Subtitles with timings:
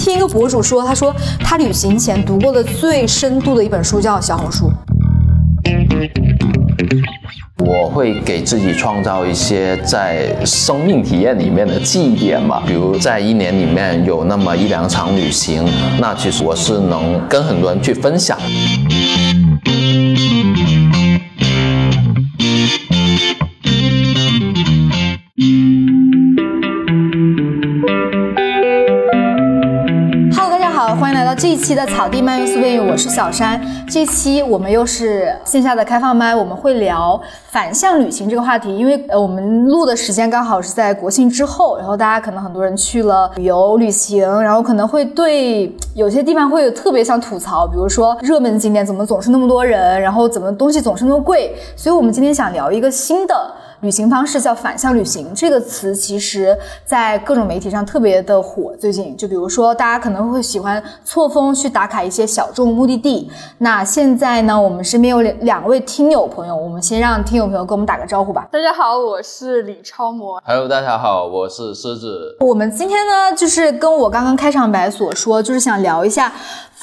[0.00, 4.64] 听一个博主说，他说他旅行前读过的最深度的一本书叫《小红书》。
[7.58, 15.62] 我会给自己创造一些在生命体验里面的记忆点吧，比如在一年里面有那么一两场旅行，
[16.00, 18.38] 那其实我是能跟很多人去分享。
[31.70, 33.60] 期的草地漫游 swing，我是小山。
[33.90, 38.74] 这期我们又是线下的开放麦，我们会聊反向旅行这个话题。
[38.74, 51.52] 因为呃，我们录的时间刚好是在国庆之后，然后大家可能很多人去了旅游旅行，然后可能会对有些地方会有特别想吐槽，比如说热门景点怎么总是那么多人，然后怎么东西总是那么贵。
[51.74, 53.34] 所以我们今天想聊一个新的。
[53.80, 58.76] 旅行方式叫反向旅行，这个词其实在各种媒体上特别的火。
[58.78, 63.30] 最近，就比如说，大家可能会喜欢错峰去打卡一些小众目的地。
[63.56, 68.48] 那现在呢，我们身边有两两位听友朋友，我们先让听友朋友跟我们打个招呼吧。
[68.52, 70.40] 大家好，我是李超模。
[70.44, 72.36] Hello，大家好，我是狮子。
[72.40, 76.32] 我们今天呢，就是跟我刚刚开场白所说，就是想聊一下。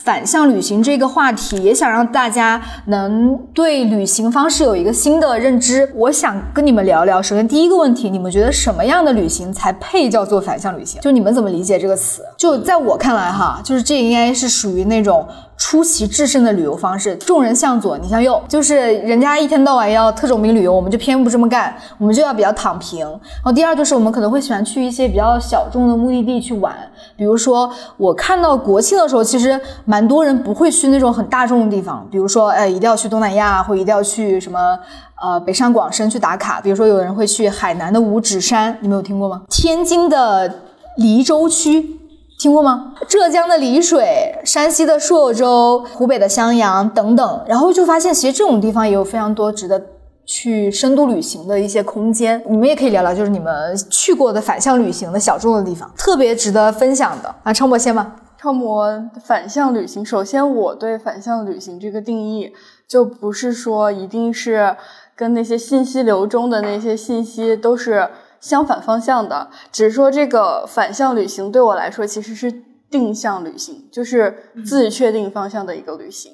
[0.03, 5.91] 反向旅行这个话题，也想让大家能对旅行方式有一个新的认知。
[5.93, 7.21] 我想跟你们聊聊。
[7.21, 11.01] 首先，第一个问题，你们觉得什么样的旅行才配叫做反向旅行？
[11.01, 12.21] 就你们怎么理解这个词？
[12.37, 15.27] 就在我看来，哈，就是这应该是属于那种。
[15.57, 22.99] 出奇制胜的旅游方式，众人向左，你向右，就是人家一天到晚要特种兵旅游，我们就偏不这么干，我们就要比较躺平。
[22.99, 26.75] 然后第二就是我们可能会喜欢去一些比较小众的目的地去玩，
[27.15, 34.77] 比如说我看到国庆的时候，其实蛮多人不会去那种很大众的地方，比如说哎一定要去东南亚，或一定要去什么
[35.21, 39.41] 呃北上广深去打卡，比如说有人会去海南的五指山，你们有听过吗？
[39.49, 40.61] 天津的
[40.97, 41.96] 黎州区。
[42.37, 42.93] 听过吗？
[43.07, 49.81] 浙江的丽水、山西的朔州、湖北的襄阳等等，然后就发现，其实这种地方也有非常多值得
[50.23, 52.39] 去深度旅行的一些空间。
[52.47, 57.35] 你们也可以聊聊，就是你们去过的反向旅行的小众的地方，特别值得分享的。
[57.41, 58.15] 啊，超模先吧。
[58.39, 58.87] 超模
[59.25, 62.53] 反向旅行，首先我对反向旅行这个定义，
[62.87, 64.75] 就不是说一定是
[65.15, 68.07] 跟那些信息流中的那些信息都是。
[68.39, 76.33] 相反方向的，只是说这个反向旅行对我来说其实是定向旅行，就是自己确定方向的一个旅行。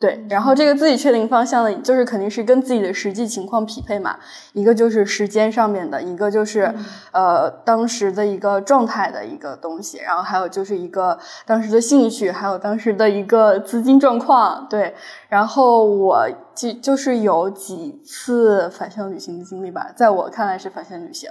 [0.00, 4.16] 对，然后这个自己确定方向的，就是肯定是跟自己的实际情况匹配嘛。
[4.54, 6.74] 一个就是时间上面的，一个就是
[7.12, 14.66] 呃当时的一个状态的一个东西，然后还有就是一个当时的兴趣，还有当时的一个资金状况。
[14.70, 14.94] 对，
[15.28, 21.30] 然后我就就是有几次反向旅行的经历吧，在我看来是反向旅行，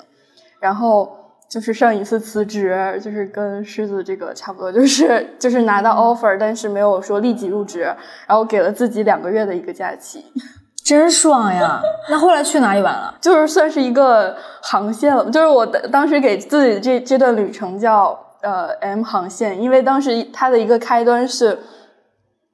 [0.59, 1.15] 然后。
[1.49, 7.81] 就是上一次辞职，就是跟狮子这个差不多，就是就是拿到 offer，但是没有说立即入职，
[8.27, 10.23] 然后给了自己两个月的一个假期，
[10.85, 11.81] 真爽呀！
[12.09, 13.13] 那后来去哪里玩了？
[13.19, 21.57] 就是算是一个航线了，就是我当时给自己这这段旅程叫呃 M 航线，因为当时它的一个开端是，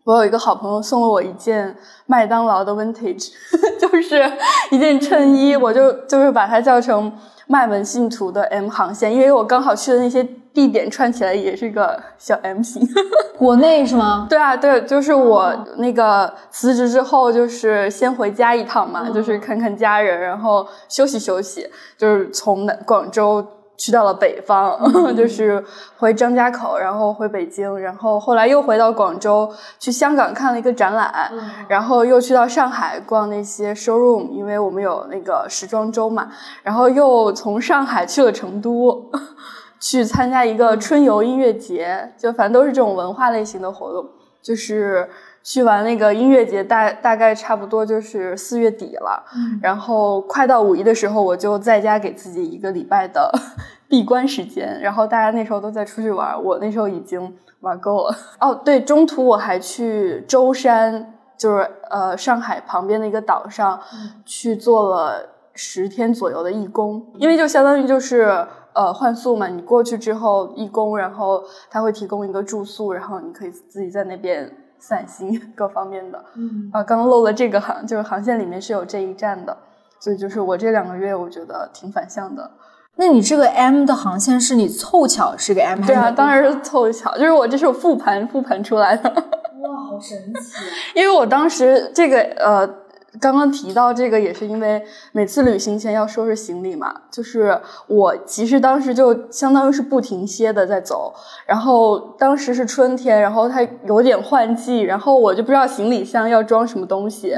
[0.05, 3.31] 我有一个好朋友送了我一件麦当劳的 vintage，
[3.81, 4.31] 就是
[4.71, 7.11] 一件衬衣，我就就是把它叫成。
[7.47, 12.81] 麦门信徒的 M 航线，因为我刚好去的那些地点串起来也是个小 M 型。
[13.37, 14.25] 国内是吗？
[14.27, 21.69] 对啊，对，就是我那个辞职之后，就是先回家一趟嘛，就是看看家人，然后休息休息，
[21.99, 23.45] 就是从广州。
[23.77, 24.79] 去到了北方，
[25.15, 25.63] 就是
[25.97, 31.31] 回张家口，然后回北京，然后后来又回到广州，去香港看了一个展览，
[31.67, 36.31] 然后又去到上海逛那些 showroom，因为我们有那个时装周嘛，
[36.63, 39.11] 然后又从上海去了成都，
[39.79, 44.05] 去参加一个春游音乐节，就反正都是这种文化类型的活动，
[44.41, 45.09] 就是。
[45.45, 49.23] 去完那个音乐节，大大概差不多就是四月底了，
[49.61, 53.31] 然后快到五一的时候，我就在家给自己一个礼拜的
[53.87, 54.81] 闭关时间。
[54.81, 58.15] 然后大家那时候都在出去玩，我那时候已经玩够了。
[58.39, 63.79] 哦，对，中途我还去舟山，就是呃上海旁边的一个岛上，
[64.25, 74.51] 去做了十天左右的义工，因为就相当于就是呃换宿嘛，你过去之后义工，然后他会提供一个住宿，然后你可以自己在那边
[74.87, 76.23] 散心 各方面的。
[76.35, 79.57] 嗯啊，刚漏了这个航，就是航线里面是有这一站的，
[79.99, 82.51] 所以就是我这两个月我觉得挺反向的。
[82.97, 85.83] 那你这个 M 的航线是你凑巧是个 M？
[85.85, 89.09] 对啊，当然是凑巧，就是我这是我复盘复盘出来的。
[89.09, 90.53] 哇，好神奇！
[90.93, 92.84] 因为我当时这个呃。
[93.19, 101.13] 刚刚提到这个也是因为每次旅行前要收拾行李嘛，就是我其实当时就相当于是不停歇的在走，
[101.45, 107.35] 然后当时是春天，然后它有点换季，然后我就不知道行李箱要装什么东西，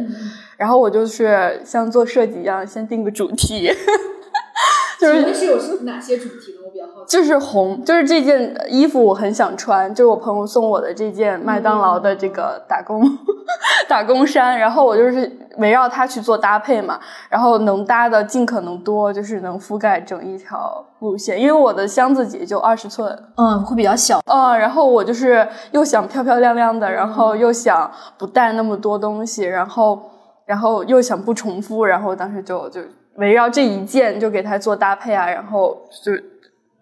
[0.58, 3.70] 然后我就是像做设计一样，先定个主题，
[5.02, 6.60] 就是是有哪些主题呢？
[6.66, 7.18] 我比较好奇。
[7.18, 13.02] 就是红，就是这件衣服我很想穿，就是我朋友送我的这件麦当劳的这个打工
[13.88, 15.32] 打工衫，然后我就是。
[15.58, 17.00] 围绕它去做搭配嘛，
[17.30, 21.42] 然后能搭的尽可能多，就是能覆盖整一条路线。
[21.42, 30.00] 因为我的箱子也就二十寸，嗯，会比较小，嗯，然后我就是又想漂漂亮亮的，然后又想不带那么多东西，然后
[30.46, 32.82] 然后又想不重复，然后当时就就
[33.18, 36.12] 围绕这一件就给它做搭配啊，然后就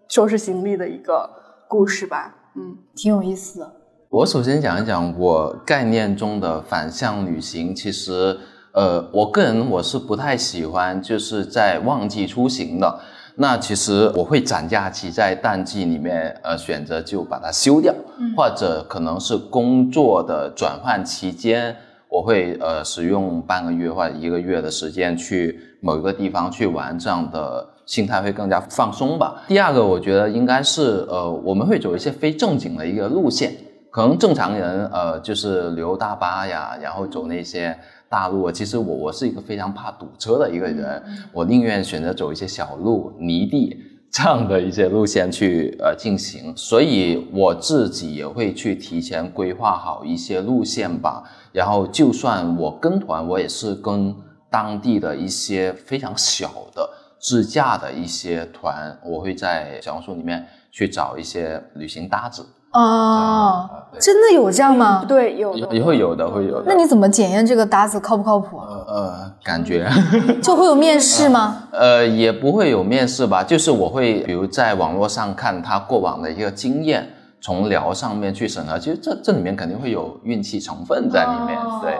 [0.07, 1.29] 收拾行李的一个
[1.67, 3.73] 故事吧，嗯，挺有意思的。
[4.09, 8.37] 我首先讲一讲我概念中的反向旅行，其实。
[8.77, 12.99] 呃，我个人我是不太喜欢就是在旺季出行的。
[13.37, 17.95] 那其实我会攒假期在淡季里面，呃，选择就把它休掉，
[18.35, 21.73] 或者可能是工作的转换期间，
[22.09, 29.43] 我会呃使用半个月或者一个月的时间去某一个地方去玩，这样的心态会更加放松吧。
[29.47, 33.55] 第二个，我觉得应该是呃我们会走一些非正经的一个路线，
[33.91, 37.77] 可能正常人呃就是旅游大巴呀，然后走那些。
[38.07, 41.03] 大路，其实我我是一个非常怕堵车的一个人，
[41.33, 43.75] 我宁愿选择走一些小路、泥地
[44.11, 51.23] 这样的一些路线去呃进行，所以我自己也会去提前规划好一些路线吧。
[51.51, 54.15] 然后就算我跟团，我也是跟
[54.55, 62.45] 当地的一些非常小的自驾的一些团，我会在小红书里面去找一些旅行搭子。
[62.71, 63.69] 哦，
[63.99, 65.03] 真的有这样吗？
[65.05, 66.63] 对，有也会有的，会有的。
[66.65, 68.57] 那你怎么检验这个搭子靠不靠谱？
[68.57, 69.89] 呃，感觉
[70.41, 71.63] 就会有面试吗？
[71.71, 77.09] 呃，也不会有面试吧，就是我会比如在网络上看他过往的一个经验，
[77.45, 78.79] 从聊上面去审核。
[78.79, 81.93] 其实这这里面肯定会有运气成分在里面，对。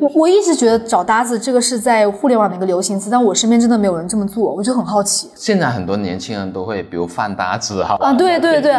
[0.00, 5.30] 我我一直觉得找搭子这个是在互联网的一个流行词，但我身边真的没有人这么做，我就很好奇。
[5.36, 8.76] 现在很多年轻人都会，比如饭搭子哈啊，对对对，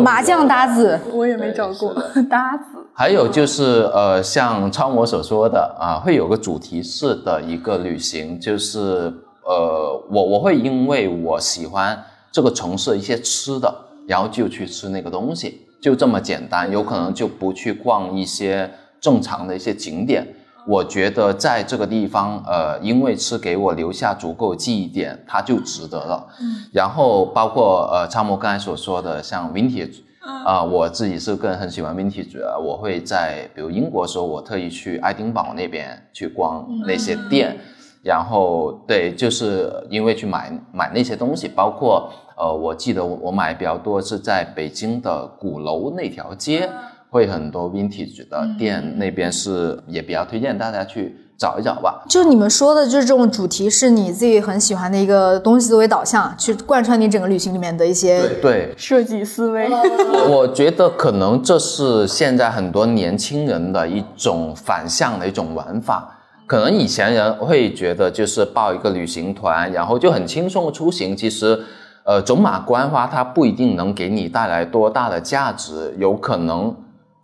[0.00, 1.94] 麻将搭子，我也没找过
[2.30, 2.78] 搭子。
[2.94, 9.12] 还有就是呃，像超模所说的啊，会有个主题式的一个旅行，就是
[9.44, 12.02] 呃，我我会因为我喜欢
[12.32, 13.72] 这个城市一些吃的，
[14.08, 18.68] 然后就去吃那个东西，就这么简单，有可能就不去逛一些。
[19.00, 20.26] 正常的一些景点，
[20.66, 26.26] 我觉得在这个地方，呃，因为吃给我留下足够记忆点，它就值得了。
[26.40, 26.64] 嗯。
[26.72, 30.00] 然后包括呃，超模刚才所说的，像 vintage，
[30.44, 37.56] 啊，我自己是个人很喜欢 vintage，我会在比如英国的时候，我特意去爱丁堡那边去逛那些店，
[38.02, 46.68] 然后对，就是因为去买买那些东西，包括呃，我记得我买比较多是在北京的鼓楼那条街。
[47.10, 52.04] 会很多 vintage 的店，那边是也比较推荐大家去找一找吧。
[52.06, 59.70] 就你们说的，就是这种主题是你自己很喜欢的一个东西作为导向，去贯穿你整个旅行里面的一些对设计思维。
[60.28, 66.14] 我觉得可能这是现在很多年轻人的一种反向的一种玩法。
[66.46, 71.16] 可能以前人会觉得就是报一个旅行团，然后就很轻松的出行。
[71.16, 71.58] 其实，
[72.08, 76.74] 呃，走马观花，它不一定能给你带来多大的价值，有可能。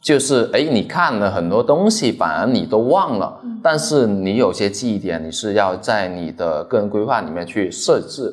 [0.02, 3.40] 就是哎，你看了很多东西，反而你都忘了。
[3.62, 8.30] 但是你有些记忆点，你是要在你的个人规划里面去设置。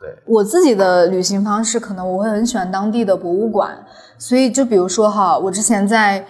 [0.00, 3.76] 对我自己的旅行方式，可能我会很喜欢当地的博物馆。
[4.16, 6.24] 所以就比如说哈，我之前在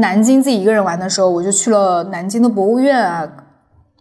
[0.00, 3.24] 南京自己一个人玩的时候，我就去了南京的博物院啊。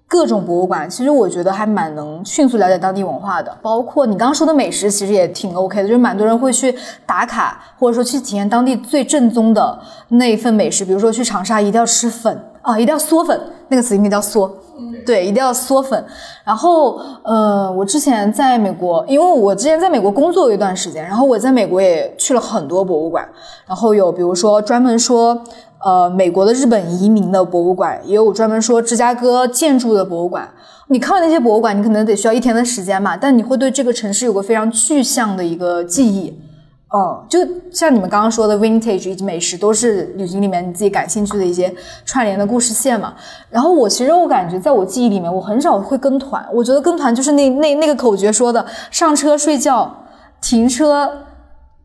[0.08, 3.58] 各种博物馆，其实我觉得还蛮能迅速了解当地文化的。
[3.62, 6.74] 包括你刚刚说的美食，其实也挺 OK 的，就是蛮多人会去
[7.06, 10.86] 打卡，或者说去体验当地最正宗的那一份美食。
[10.86, 14.50] 比如说去长沙，一定要吃粉啊，一定要嗦粉，那个词应该叫嗦，
[15.06, 16.04] 对，一定要嗦粉。
[16.44, 23.28] 然后，呃，我之前在美国，因为我之前在美国工作一段时间，然后我在美国也去了很多博物馆，
[23.68, 25.42] 然后有比如说专门说。
[25.84, 30.50] 呃，美国的日本移民的博物馆也有专门说芝加哥建筑的博物馆，
[30.88, 36.36] 你看完那些博物馆，你可能得需要一天的时间嘛，但你会对这个城市有个非常具象的一个记忆。
[36.90, 37.40] 哦，就
[37.72, 41.74] 像你们刚刚说的，vintage 以及美食都是旅行里面你自己感兴趣的一些
[42.06, 43.14] 串联的故事线嘛。
[43.50, 46.48] 然后我其实我感觉在我记忆里面，我很少会跟团。
[46.54, 50.06] 我觉得跟团就是那那那个口诀说的，上车睡觉，
[50.42, 51.10] 停车。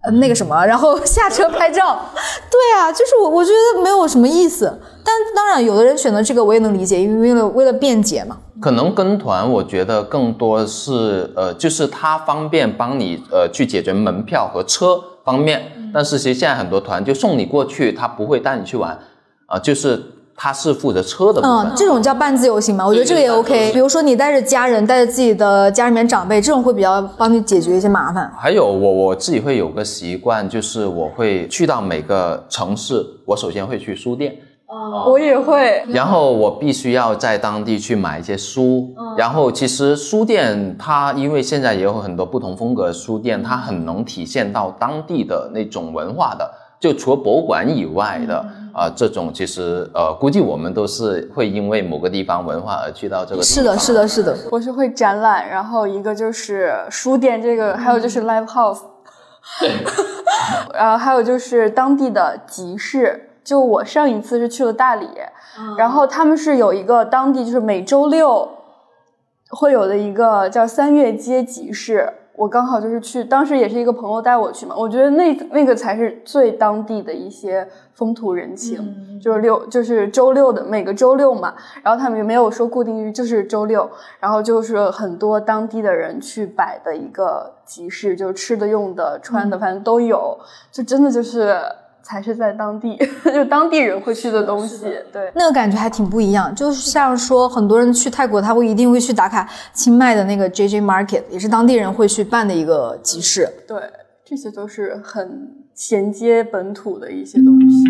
[0.02, 2.00] 呃，那个什么，然后下车拍照，
[2.50, 4.80] 对啊，就是我，我觉得没有什么意思。
[5.04, 8.36] 但当然，有的人选择这个，我也能理解，因为为了为了便捷嘛。
[8.60, 15.62] 可能跟团，我觉得更多是呃，就是它方便帮你呃去解决门票和车方面。
[15.92, 18.98] 但是其实现在很多团就送你过去，他不会带你去玩
[19.46, 20.00] 啊，就是。
[20.42, 23.70] 他是负责车的部分，嗯，这种叫半自由行嘛，我觉得这个也 OK。
[23.74, 28.32] 比如说你带着家人，带着自己的家里面长辈，这种会比较帮你解决一些麻烦。
[28.38, 34.34] 还有我我自己会有个习惯，就是我会去到每个城市，我首先会去书店。
[34.70, 35.84] 哦，我也会。
[35.88, 38.94] 然后我必须要在当地去买一些书。
[38.96, 39.16] 嗯。
[39.16, 46.48] 然后其实书店它因为现在也有很多不同风格的书店，它很能体现到当地的那种文化的。
[46.78, 53.42] 就除了博物馆以外的啊，这种其实呃，估计我们都是会因为某个地方文化而去到这个。
[53.42, 54.34] 是的，是的，是的。
[54.50, 58.80] 我是会展览，然后一个就是书店，这个还有就是 live house，
[60.72, 63.29] 然后还有就是当地的集市。
[63.42, 65.08] 就我上一次是去了大理，
[65.76, 68.48] 然后他们是有一个当地就是每周六
[69.50, 72.12] 会有的一个叫三月街集市。
[72.36, 74.74] 我刚好就是去，当时也是一个朋友带我去嘛。
[74.74, 81.54] 我觉得那那个才是最当地的一些风土人情，就是六就是周六的每个周六嘛。
[81.82, 83.90] 然后他们也没有说固定日，就是周六。
[84.20, 90.38] 然后就是很多当地的人去摆的一个集市，就是吃的、用的、穿的，反正都有。
[90.72, 91.60] 就真的就是。
[92.10, 92.98] 才是在当地，
[93.32, 96.52] 就当地人会去的东西，对，那个感觉还挺不一样。
[96.52, 103.48] 就像说，很多人去泰国，他会一定会去打卡清迈的那个 JJ Market，也是当地人会去办的一个集市。
[103.68, 103.78] 对，
[104.24, 107.84] 这些都是很衔接本土的一些东西。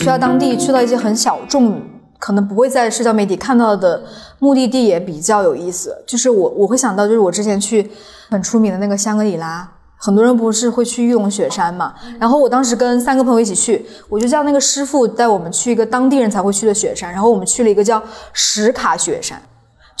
[0.00, 1.78] 去到当地，去到一些很小众，
[2.18, 4.02] 可能不会在社交媒体看到的
[4.38, 5.94] 目的地也比较有意思。
[6.06, 7.90] 就是我我会想到，就是我之前去
[8.30, 11.92] 很出名的那个香格里拉，很多人不是会去玉龙雪山嘛。
[12.18, 17.12] 然后我当时跟三个朋友一起去，我就叫那个师傅带我们去一个当地人才会去的雪山。
[17.12, 18.02] 然后我们去了一个叫
[18.32, 19.38] 石卡雪山，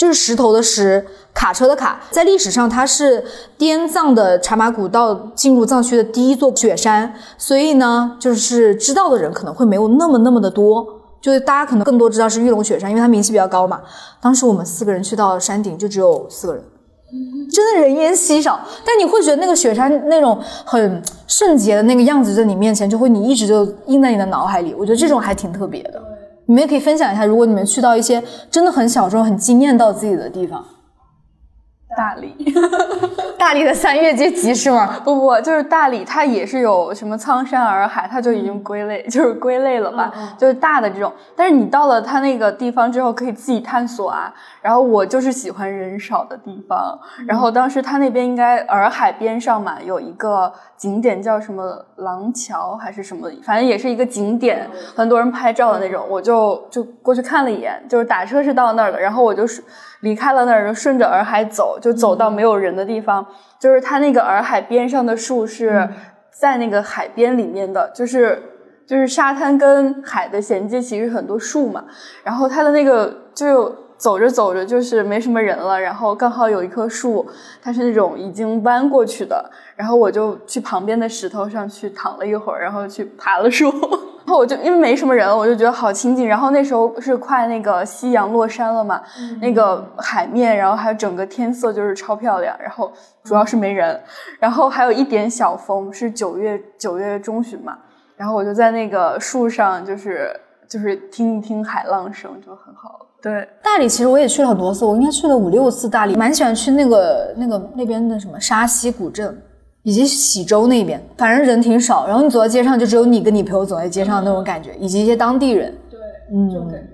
[0.00, 2.00] 就是石头的石，卡车的卡。
[2.10, 3.22] 在历史上，它是
[3.58, 10.86] 滇藏的茶马古道进入藏区的第一座雪山，所以呢，就是知道的人可能会没有那么那么的多，
[11.20, 13.82] 就是大家可能更多知道是玉龙雪山，因为它名气比较高嘛。
[14.22, 16.64] 当时我们四个人去到山顶，就只有四个人，
[17.52, 18.58] 真的人烟稀少。
[18.86, 24.74] 但你会觉得那个雪山那种很圣洁的那个样子在你面前，就会你一直就印在你的脑海里。
[24.78, 26.02] 我觉得这种还挺特别的。
[26.50, 30.64] 你们也可以分享一下，如果你们去到一些真的很小众、很惊艳到自己的地方。
[31.96, 32.34] 大理，
[33.36, 35.00] 大理 的三月街集市吗？
[35.04, 41.12] 不不，就是大理，它也是有什么苍山洱海，它就已经归类，就是归类了吧，就是大的这种。
[41.34, 44.32] 但是你到了它那个地方之后，可以自己探索啊。
[44.62, 46.98] 然后我就是喜欢人少的地方。
[47.26, 56.04] 然后当时它那边应该洱海边上嘛，有一个景点叫什么廊桥还是什么，反正也是一个景点，很多人拍照的那种。
[56.08, 59.62] 我就就过去看了一眼，就是打车是到那儿的，然后我就是。
[60.00, 63.26] 离开了那儿，就顺着洱海走，就走到没有人的地方。
[63.58, 65.88] 就是它那个洱海边上的树是
[66.30, 68.42] 在那个海边里面的，就是
[68.86, 71.84] 就是沙滩跟海的衔接，其实很多树嘛。
[72.24, 77.28] 然后它的那个就走着走着就是没什么人了，然后刚好有一棵树，
[77.62, 83.70] 它是那种已经弯过去的，然后我就去旁边的石头上去躺了一会儿，然后去爬了树。
[84.30, 86.24] 然后我就因为没什么人，我就觉得好清静。
[86.24, 89.02] 然后那时候是快那个夕阳落山了嘛，
[89.40, 92.56] 那个海面，然后还有整个天色就是超漂亮。
[92.60, 92.92] 然后
[93.24, 94.00] 主要是没人，
[94.38, 97.76] 然后还有一点小风，是九月九月中旬嘛。
[98.16, 100.30] 然后我就在那个树上，就是
[100.68, 103.04] 就是听一听海浪声，就很好。
[103.20, 109.36] 对，大理其实我也去了很多次，我应该去了五六次大理，蛮喜欢去那个那个那边的什么沙溪古镇。
[109.82, 115.76] 以及喜洲那边，反正人挺少，然后你走在街上，就只有你跟你朋友走在街上那种感觉，以及一些当地人。
[115.90, 115.98] 对，
[116.32, 116.88] 嗯。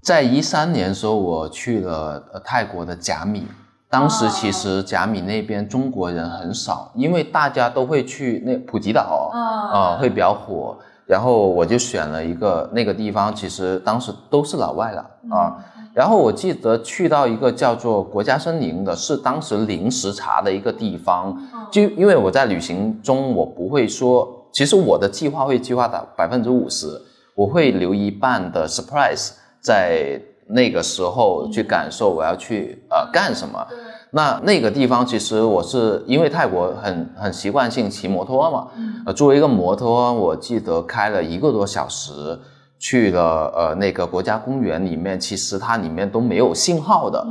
[0.00, 3.46] 在一三年的时候，我去了泰国的甲米，
[3.90, 10.78] 当时其实甲米那边中国人很少，因为大家都会去那普吉岛啊，会比较火。
[11.06, 15.58] 然后我就选了一个那个地方，其实当时都是老外了啊。
[16.00, 21.36] 然后我记得去到一个叫做国家森林的，是当时临时查的一个地方。
[21.70, 26.86] 就因为我在旅行中，我不会说，其实我的计划会计划到百分之五十，
[27.34, 33.66] 我会留一半的 surprise 在那个时候去感受我要去呃干什么。
[34.12, 38.68] 那那个地方其实我是因为泰国很很习惯性骑摩托嘛，
[39.04, 42.38] 呃，作为一个摩托，我记得开了一个多小时。
[42.80, 47.24] 去了呃那个国家公园里面，其实它里面都没有信号的，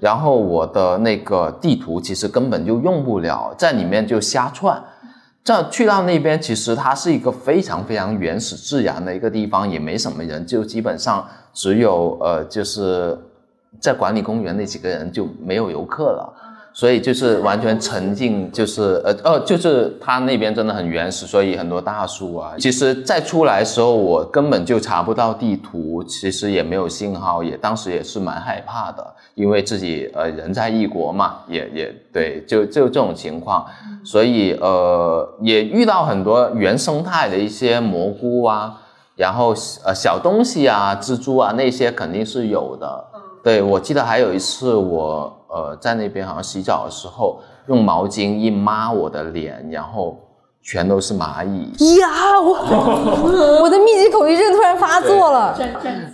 [0.00, 4.80] 然后我的那个地图其实根本就用不了，在里面就瞎窜。
[5.44, 13.18] 这去到那边，其实它是一个非常非常原始自然的一个地方，也没什么人，就基本上只有呃就是
[13.80, 16.32] 在管理公园那几个人，就没有游客了。
[16.74, 22.54] 所以就是完全沉浸，就是呃呃，就是他那边真的很原始，所以很多大树啊。
[22.58, 33.66] 其实再出来的时候，我根本就查不到地图，其实也没有信号，也当时也是蛮害怕的，因为自己呃人在异国嘛，也也对，就就这种情况，
[34.02, 38.80] 所以呃也遇到很多原生态的一些蘑菇啊，
[39.14, 43.04] 然后呃小东西啊，蜘蛛啊那些肯定是有的。
[43.44, 45.38] 对我记得还有一次我。
[45.52, 50.16] 呃，在那边好像洗澡的时候，用毛巾一抹我的脸，然后
[50.62, 51.96] 全都是蚂蚁。
[51.96, 52.08] 呀，
[52.40, 55.58] 我我的密集恐惧症突然发作了。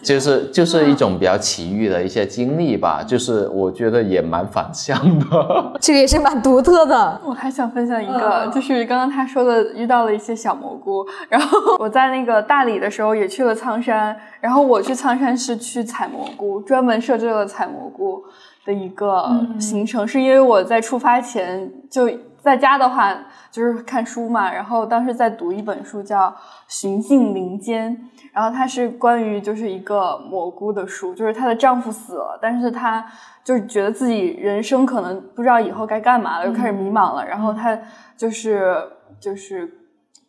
[0.02, 5.73] 就是就是一种比较奇遇的一些经历吧，就是我觉得也蛮反向的。
[5.80, 7.21] 这个也是蛮独特的。
[7.25, 18.23] 我还想分享一个，就是刚刚他说的遇到了一些小蘑菇，然后我在那个大理的时候也去了苍山，然后我去苍山是去采蘑菇，专门设置了采蘑菇。
[18.68, 19.25] 的一个
[19.58, 22.06] 行程，是因为我在出发前就
[22.37, 23.16] 在家的话，
[23.50, 24.52] 就是看书嘛。
[24.52, 26.28] 然后当时在读一本书，叫
[26.68, 27.96] 《寻境林间》，
[28.30, 33.02] 然后它是关于就是一个蘑菇的书，就是她的丈夫死了，但是她
[33.42, 37.26] 就是觉得自己人生可能不知道以后该干嘛了，就开始迷茫了。
[37.26, 37.76] 然后她
[38.18, 38.82] 就是
[39.18, 39.66] 就是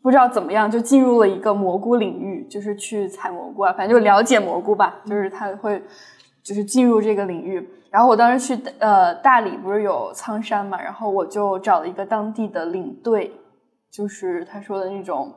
[0.02, 4.96] 不知道怎么样，就进入了一个蘑菇领域，就是去采蘑菇啊，反正就了解蘑菇吧。
[5.06, 5.84] 就是他会
[6.44, 7.70] 就是进入这个领域。
[7.92, 13.34] 然后我当时去呃大理不是有苍山嘛，然后我就找了一个当地的领队，
[13.92, 15.34] 就是他说的那种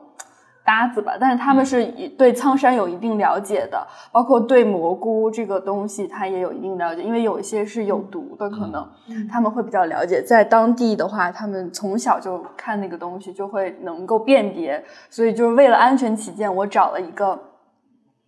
[0.63, 1.83] 搭子吧，但是他们是
[2.15, 8.87] 对苍山有一定了解的，包括对蘑菇这个东西他也有一定了解，因为有一些是有毒的，可能
[9.27, 10.21] 他们会比较了解。
[10.21, 17.39] 在当地的话，他们从小就看那个东西，就会能够辨别，所以就是为了安全起见，我找了一个。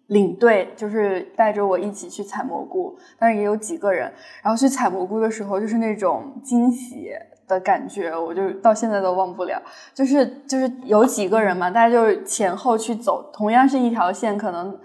[0.07, 4.11] 领队就是带着我一起去采蘑菇，但是也有几个人。
[4.41, 7.11] 然后去采蘑菇的时候，就是那种惊喜
[7.47, 9.61] 的感觉，我就到现在都忘不了。
[9.93, 14.77] 就是就是有几个人嘛，大家就是前后去走，同样是一条线，可能。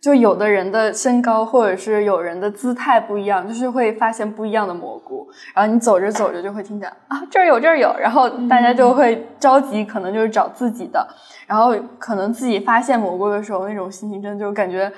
[0.00, 5.28] 就有的人的身高，或者是有人的姿态不一样，就是会发现不一样的蘑菇。
[5.54, 7.94] 然后你走着走着就会听见啊，这儿有，这儿有。
[7.98, 11.06] 然后大家就会着急，可能就是找自己的。
[11.46, 14.92] 然后可能自己发现蘑菇的时候，那种心情真的就感觉。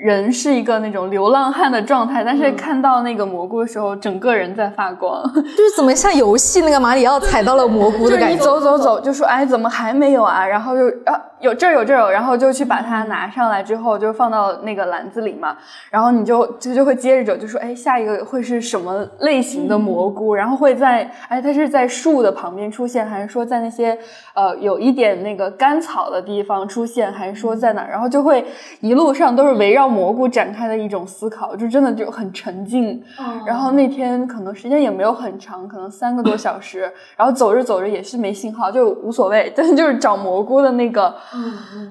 [0.00, 8.34] 人是一个那种流浪汉的状态，但是看到那个蘑菇的时候，整个人在发光， 就是怎么像游戏那个马里奥踩到了蘑菇的感觉。
[8.34, 10.46] 你走走走，就说哎，怎么还没有啊？
[10.46, 15.56] 然后就啊，有这儿有这儿有，然后就去把它拿上来之后，就放到那个篮子里嘛。
[15.90, 20.34] 然后你就就就会接着走，就说哎，下一个会是什么类型的蘑菇？
[20.34, 23.96] 然后会在哎，它是在树的旁边出现，还是说在那些
[24.34, 27.86] 呃有一点那个干草的地方出现，还是说在哪？
[27.86, 28.44] 然后就会
[28.80, 29.81] 一路上都是围绕。
[29.88, 33.02] 蘑菇展开的一种思考，就真的就很沉静。
[33.46, 36.80] 然后那天可能时间也没有很长，可能三个多小时。
[37.16, 39.52] 然后走着走着也是没信号，就无所谓。
[39.54, 41.14] 但是就是找蘑菇的那个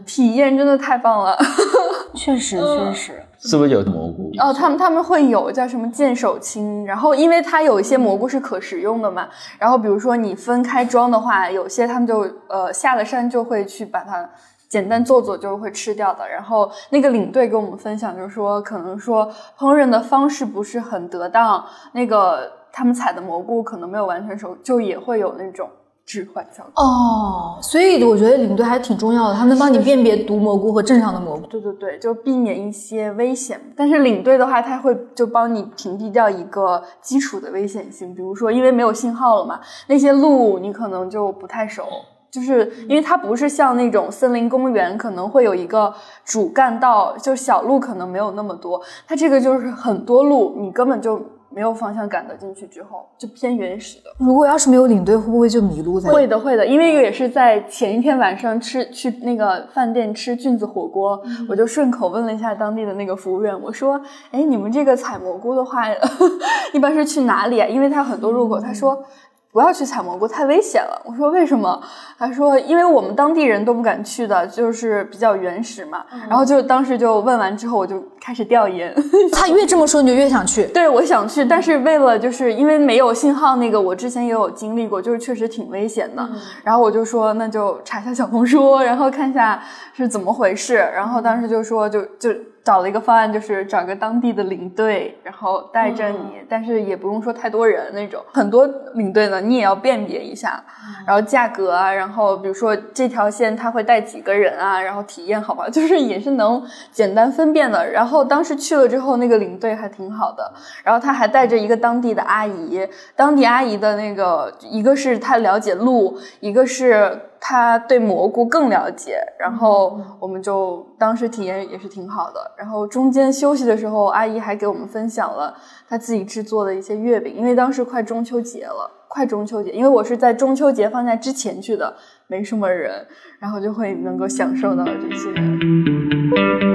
[0.06, 1.38] 体验真的太棒了。
[2.14, 4.30] 确实，确实，是不是有蘑菇？
[4.40, 6.86] 哦，他们他们会有叫什么见手青。
[6.86, 9.30] 然后因为它有一些蘑菇是可食用的嘛。
[9.58, 14.30] 然后比如说你分开装的话，有些他们就呃下了山就会去把它。
[14.72, 16.26] 简单做做就会吃掉的。
[16.26, 19.30] 然后那个领队跟我们分享，就是说可能说
[19.60, 25.70] 烹饪的方式不是很得当，那个他们采的蘑菇可能没有完全熟，就也会有那种
[26.06, 26.82] 致坏效果。
[26.82, 31.46] 哦，所以我觉得领队还挺重要的，他能帮你辨别毒蘑菇和正常的蘑菇。
[31.48, 33.60] 对对对，就避免一些危险。
[33.76, 41.84] 但是领队的话，他会就帮你屏蔽掉一个基础的危险性，比如说因为没有信号了嘛，那些路你可能就不太熟。
[42.32, 48.82] 就是因为它不是像那种森林公园，可能会有一个主干道，就小路可能没有那么多。
[49.06, 54.10] 它这个就是很多路，你根本就没有方向感的进去之后，就偏原始的。
[54.18, 56.10] 如果要是没有领队，会不会就迷路在？
[56.10, 64.00] 会的，会的，因为也是在前一天晚上吃去那个饭店吃菌子火锅，我就顺口问了一下当地的那个服务员，我说
[64.32, 65.84] ：“哎，你们这个采蘑菇的话，
[66.72, 67.68] 一般是去哪里啊？
[67.68, 69.04] 因为它有很多入口。”他说。
[69.52, 71.02] 不要去采蘑菇，太危险了。
[71.04, 71.82] 我说为什么？
[72.18, 76.06] 他说因为我们当地人都不敢去的，就是比较原始嘛。
[76.30, 78.96] 然后就当时就问完之后，我就开始调研。
[79.34, 80.66] 他越这么说，你就越想去。
[80.68, 86.30] 对，我想去，但是为了就是因为没有信号，那个我之前也有经历过，就是确实挺危险的。
[86.64, 89.62] 然后我就说那就查一下小红书，然后看一下
[89.94, 90.76] 是怎么回事。
[90.76, 92.30] 然后当时就说就就。
[92.64, 98.24] 找了一个方案，就是找个当地的领队，然后带着你，但是也不用说太多人那种。
[98.32, 100.64] 很多领队呢，你也要辨别一下，
[101.08, 107.90] 然后价格啊，然后比如说这条线他会带几个人啊，然后体验好不好， 就是也是能简单分辨的。
[107.92, 117.20] 然后当时去了之后，那个领队还挺好的，然后他还带着一个当地的阿姨，当地阿姨的那个一个是他了解路，一个是。
[117.44, 122.52] 他对蘑菇更了解，然后我们就当时体验也是挺好的。
[122.56, 125.58] 然后中间休息的时候，阿姨还给我们分享了
[125.90, 131.96] 她自己制作的一些月饼，因为当时快中秋节了，快中秋节，因为我是在中秋节放假之前去的，
[132.28, 133.08] 没什么人，
[133.40, 136.71] 然后就会能够享受到这些。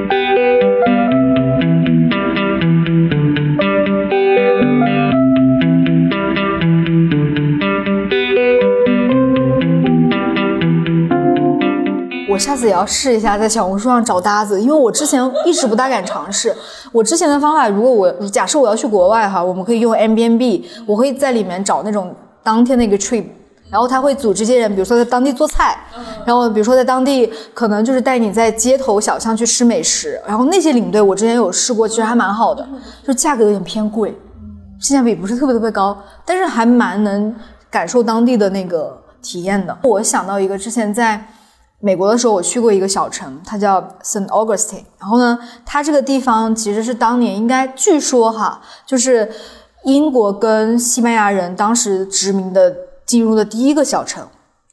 [12.46, 16.54] 下次也要试一下在小红书上找搭子，因为我之前一直不大敢尝试。
[16.92, 23.24] 我之前的方法，如果我假设我要去国外哈，我们可以用 M B N B，我会在里面找那种当天的一个 trip，
[23.68, 25.76] 然后他会组织这些人，比如说在当地做菜，
[26.24, 32.64] 然后比如说在当地可能就是带你在街头小巷去吃美食，然后那些领队我之前有试过，其实还蛮好的，
[33.04, 34.16] 就价格有点偏贵，
[34.78, 37.34] 性价比不是特别特别高，但是还蛮能
[37.68, 39.76] 感受当地的那个体验的。
[39.82, 41.26] 我想到一个之前在。
[41.80, 44.84] 美国的时候，我去过一个小城，它叫 Saint Augustine。
[44.98, 49.30] 然后呢，它这个地方其实是当年应该据说哈，就是
[49.84, 54.26] 英国跟西班牙人当时殖民的进入的第一个小城。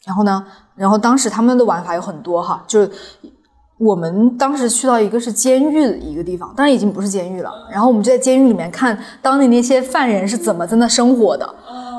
[0.05, 2.91] 然后呢，然后当时他们的玩法有很多哈，就是
[3.83, 7.51] 我们当时去到一个是监狱的一个地方，当然已经不是监狱了。
[7.71, 11.47] 然后我们就在监狱里面看当地那些犯人是怎么在那生活的。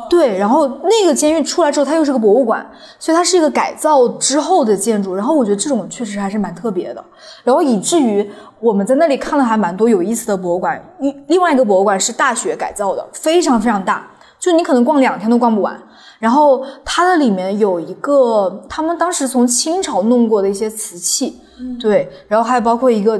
[0.09, 2.65] 对，然后那个监狱出来之后，它又是个博物馆，
[2.99, 5.15] 所以它是一个改造之后的建筑。
[5.15, 7.03] 然后我觉得这种确实还是蛮特别的。
[7.43, 10.81] 然后以至于我们在那里看了还蛮多有意思的博物馆。
[11.01, 14.07] 一另外一个博物馆是大学改造的，非常非常大，
[14.39, 15.77] 就你可能逛两天都逛不完。
[16.19, 21.41] 然后它的里面有一个他们当时从清朝弄过的一些瓷器，
[21.81, 23.17] 对，然后还包括一个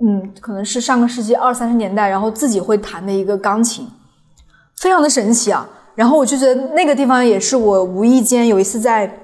[0.00, 3.88] 嗯，可能是上个世纪二三十年代，然后自己会弹的一个钢琴，
[4.76, 5.68] 非常的神奇啊。
[5.94, 9.18] 然后我就觉得那个地方也是我无意间有一次在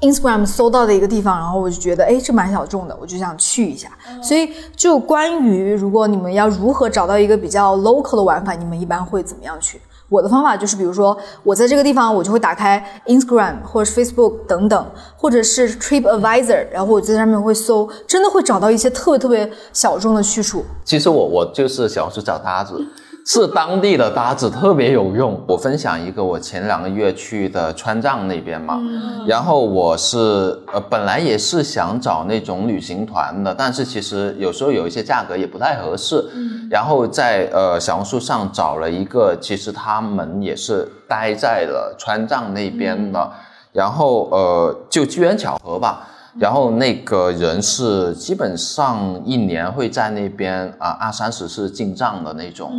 [0.00, 3.88] Instagram 搜到的一个地方，然后我就觉得哎，这蛮小众的，我就想去一下。
[4.20, 9.80] 所以就关于如果你们要如何找到一个比较 local 的玩法，你们一般会怎么样去？
[10.08, 20.64] 我的方法就是，比如说我在这个地方，我就会打开 Instagram 或者 Facebook 等等，或者是 Trip Advisor，然后我在上面会搜，真的会找到一些特别特别小众的去处。
[20.84, 22.86] 其实我我就是小红书找搭子。
[23.28, 25.42] 是当地的搭子特别有用。
[25.48, 28.80] 我分享一个，我前两个月去的川藏那边嘛，
[29.26, 36.24] 然后我是呃本来也是想找那种旅行团的，但是其实有时候有一些价格也不太合适。
[36.34, 43.32] 嗯然后在呃小红书上找了一个，其实他们也是待在了川藏那边的，
[43.72, 46.08] 然后呃就机缘巧合吧。
[46.38, 52.70] 然后那个人是基本上一年会在那边啊二三十次进藏的那种，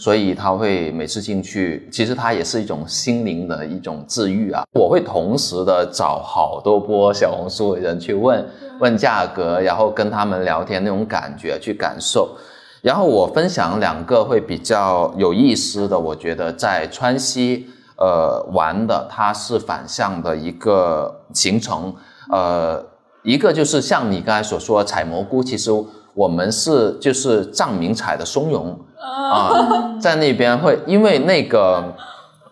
[0.00, 4.64] 所以他会每次进去，其实他也是一种心灵的一种治愈啊。
[4.72, 8.48] 我会同时的找好多波小红书的人去问
[8.80, 12.34] 问价格，然后跟他们聊天那种感觉去感受。
[12.80, 17.66] 然后我分享两个会比较有意思的，我觉得在川西
[17.98, 21.94] 呃玩的，它是反向的一个行程，
[22.30, 22.82] 呃。
[23.22, 25.70] 一个就是像你刚才所说采蘑菇，其实
[26.14, 31.94] 我们是就是藏民采的松茸啊，在那边会因为那个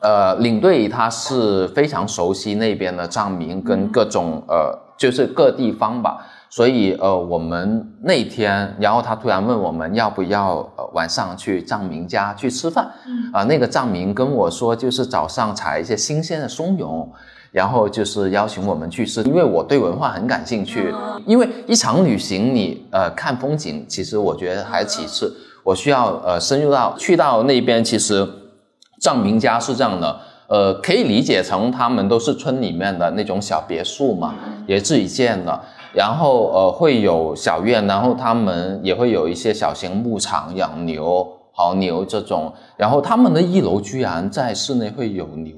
[0.00, 12.88] 呃领队他是非常熟悉那边的藏民跟各种呃就是各地方吧，所以呃我们那天然后他突然问我们要不要呃晚上去藏民家去吃饭，
[13.32, 17.12] 啊那个藏民跟我说就是早上采一些新鲜的松茸。
[17.52, 20.94] 然后就是邀请我们去吃，因为我对文化很感兴趣。
[21.26, 25.34] 因为一场旅行，你呃看风景，其实我觉得还其次。
[25.62, 28.26] 我需要呃深入到去到那边，其实
[29.00, 34.34] 藏民家是这样的，呃，可以理解成他们都是村里面的那种小别墅嘛，
[34.66, 35.60] 也自己建的。
[35.92, 42.52] 然后呃会有小院，然后他们也会有一些小型牧场养牛、牦牛这种。
[42.76, 45.52] 然后他们的一楼居然在室内会有牛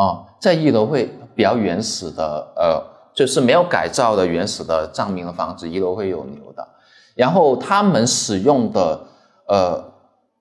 [0.00, 2.82] 啊，在一楼会比较原始的呃，
[3.12, 6.66] 就是没有改造的原始的藏民的房子，一楼会有牛的。
[7.14, 9.00] 然后他们使用的
[9.46, 9.92] 呃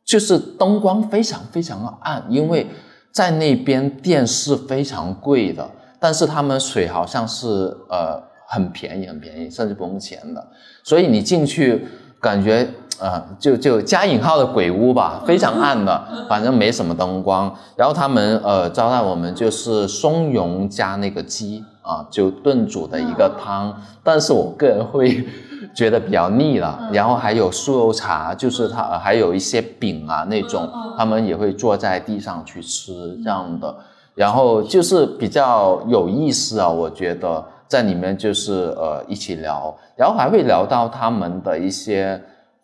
[0.05, 2.67] 就是灯光非常非常的暗，因为
[3.11, 5.69] 在那边电是非常贵的，
[5.99, 7.47] 但是他们水好像是
[7.89, 8.29] 呃。
[8.51, 10.47] 很便宜，很便宜，甚至不用钱的。
[10.83, 11.87] 所以你进去，
[12.19, 12.67] 感觉
[12.99, 17.53] 呃，就就加引号的鬼屋吧，非常暗的，反正没什么灯光。
[17.75, 23.73] 然后他们呃招待我们就是松茸加那个鸡啊，就炖煮的一个汤。
[24.03, 25.25] 但是我个人会
[25.73, 26.89] 觉得比较腻了。
[26.91, 33.75] 然后还有酥油茶，就是他还有一些饼啊那种，他们也会坐在地上去吃这样的。
[34.15, 37.43] 然后就是比较有意思啊，我觉得。
[37.69, 42.19] 在里面就是呃一起聊，然后还会聊到他们的一些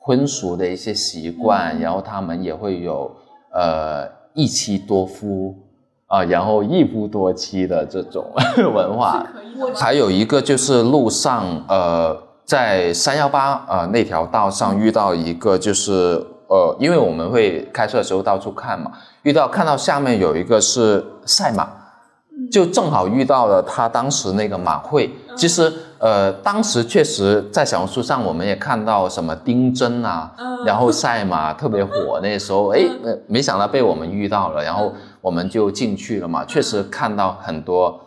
[0.06, 3.12] 婚俗的一些习惯，然后他们也会有
[3.52, 5.56] 呃一妻多夫
[6.06, 8.24] 啊，然后一夫多妻的这种
[8.56, 9.26] 文化。
[9.74, 12.16] 还有一个就是路上呃
[12.46, 18.92] 在三幺八呃那条道上遇到一个就是呃因为我们会开车的时候到处看嘛，
[19.24, 21.68] 遇到看到下面有一个是赛马。
[22.52, 30.32] 就正好遇到了他当时那个马会，其实呃，当时确实在小红书上我们也看到什么丁真啊，
[30.66, 32.82] 然后赛马 特别火，那时候哎，
[33.28, 38.00] 没想到被我们遇到了，然后我们就进去了嘛，确实看到很多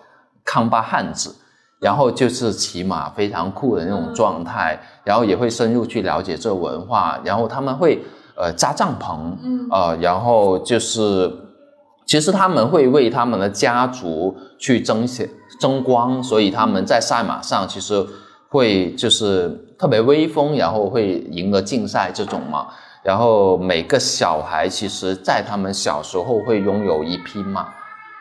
[0.44, 1.34] 康巴汉子，
[1.80, 8.02] 然后就是骑马非常酷的那种状态，然后也会深入去了解这文化，然后他们会
[8.36, 9.32] 呃扎帐篷，
[9.70, 11.47] 呃，然后就是。
[12.08, 15.28] 其实他们会为他们的家族去争些
[15.60, 18.02] 争光，所以他们在赛马上其实
[18.48, 22.68] 会就是特别威风，然后会赢得竞赛这种嘛。
[23.02, 27.68] 然后每个小孩其实，在他们小时候会拥有一匹马，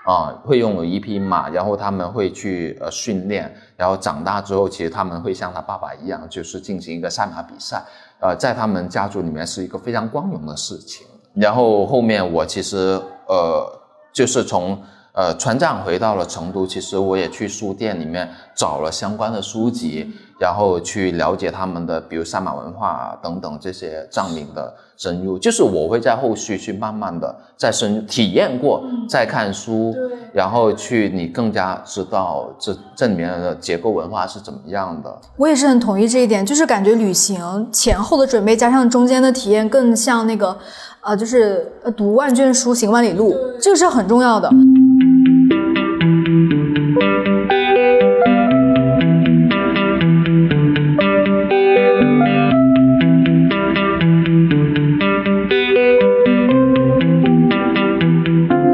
[0.03, 7.81] 啊，会拥有一匹马，然后他们会去呃训练，然后长大之后，其实他们会像他爸爸一样，就是进行一个赛马比赛，
[8.19, 11.07] 呃，在他们家族里面是一个非常光荣的事情。
[11.33, 13.76] 然后后面我其实呃。
[14.17, 14.75] 就是从
[15.13, 25.37] 呃船长回到了成都，其实我也去书店里面找了相关的书籍，然后去了解他们的，比如赛马文化啊等等这些藏民的深入。
[25.37, 29.93] 就是我会在后续去慢慢的再深体验过，再看书，
[30.33, 35.15] 然后去你更加知道这这里面的结构文化是怎么样的。
[35.35, 40.57] 我也是很同意这一点，就是感觉旅行前后的准备加上中间的体验，更像那个。
[41.07, 41.65] 啊，就是
[41.95, 44.51] 读万卷书，行万里路，这个是很重要的。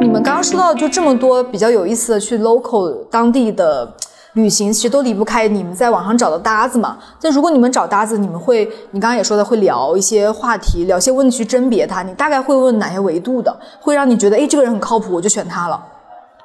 [0.01, 3.93] 你们刚刚说到就这么多比较有意思的，去 local 当地的。
[4.33, 6.97] 旅行其实都离不开你们在网上找的搭子嘛。
[7.21, 12.03] 但如果你们找搭子，你们会，你刚刚也说的会聊一些话题，聊些问题去甄别他。
[12.03, 15.83] 你大概会问哪些维度的，会让你觉得，哎，这个人很靠谱，我就选他了。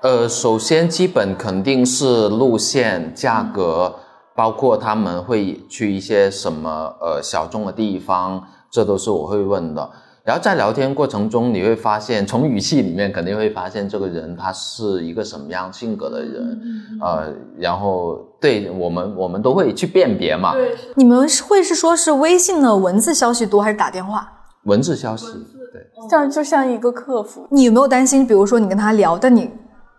[0.03, 3.94] 呃，首先基本肯定是路线、价格，
[4.37, 9.90] 包括他们会去一些什么呃小众的地方，这都是我会问的。
[10.29, 16.61] 然后在聊天过程中，你会发现，从语气里面肯定会发现这个人他是一个什么样性格的人，
[17.01, 20.53] 呃，然后对我们我们都会去辨别嘛。
[20.53, 24.31] 对，你们会是说是微信的文字消息多还是打电话？
[24.64, 25.29] 文字消息，
[25.73, 27.49] 对，这样就像一个客服。
[27.51, 29.51] 你有没有担心，比如说你跟他聊，但你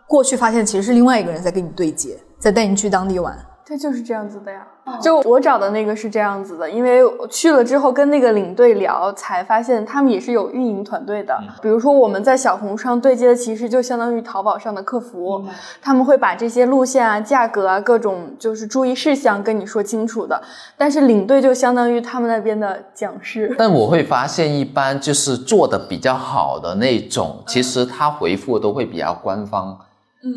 [0.08, 3.36] 过去发现其实是另外一个人在跟你对接，在带你去当地玩？
[3.70, 4.66] 他就是这样子的呀，
[5.00, 11.40] 就我找的那个是这样子的，因为去了之后跟那个领队聊，才发现他们也是有运营团队的。
[11.62, 15.46] 比如说我们在小红书上对接的，其实就相当于淘宝上的客服，
[15.84, 20.42] 他们会把这些路线啊、价格啊、各种就是注意事项跟你说清楚的。
[20.76, 23.54] 但是领队就相当于他们那边的讲师。
[23.56, 29.78] 但我会发现，一般就是做的比较好的那种，其实他回复都会比较官方。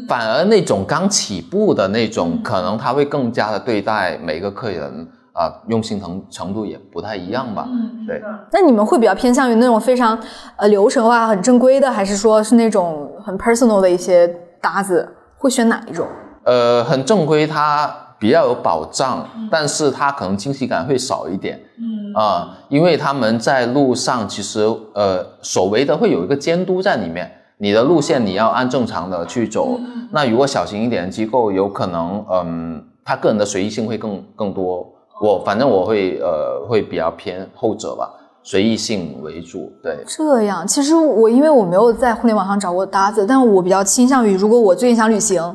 [0.08, 7.66] 反而那种刚起步的那种，可能他会更加的对待每个客人啊，用心程程度也不太一样吧。
[7.68, 8.22] 嗯，对。
[8.52, 10.18] 那你们会比较偏向于那种非常
[10.56, 14.28] 呃流程化、很正规的，还是说是那种很 personal 的一些
[14.60, 15.08] 搭子？
[15.36, 16.06] 会选哪一种？
[16.44, 17.92] 呃，很正规，它。
[18.22, 21.60] 比较有保障，但是它可能惊喜感会少一点。
[21.76, 24.60] 嗯啊，因为他们在路上其实
[24.94, 27.28] 呃，所谓的会有一个监督在里面，
[27.62, 29.78] 你的路线你要按正常的去走。
[30.10, 34.84] 那如果小型一点的机构，有可能嗯，他个人的随意性会更更多。
[35.22, 38.10] 我反正我会呃会比较偏后者吧，
[38.42, 39.72] 随意性为主。
[39.80, 45.54] 对，这样，其实我因为我没有在互联网上找过搭子，但我比较倾向于，如果我最近想旅行。